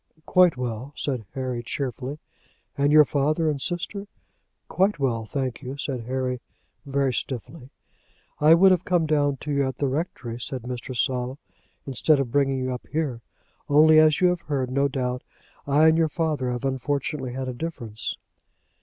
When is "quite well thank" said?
4.67-5.61